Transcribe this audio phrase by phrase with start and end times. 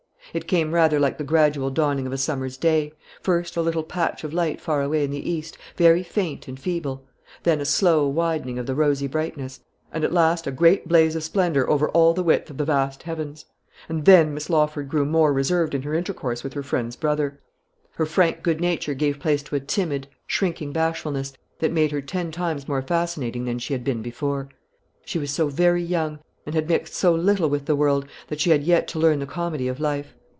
[0.33, 4.23] It came rather like the gradual dawning of a summer's day, first a little patch
[4.23, 7.03] of light far away in the east, very faint and feeble;
[7.43, 9.59] then a slow widening of the rosy brightness;
[9.91, 13.03] and at last a great blaze of splendour over all the width of the vast
[13.03, 13.43] heavens.
[13.89, 17.41] And then Miss Lawford grew more reserved in her intercourse with her friend's brother.
[17.95, 22.31] Her frank good nature gave place to a timid, shrinking bashfulness, that made her ten
[22.31, 24.47] times more fascinating than she had been before.
[25.03, 28.51] She was so very young, and had mixed so little with the world, that she
[28.51, 30.15] had yet to learn the comedy of life.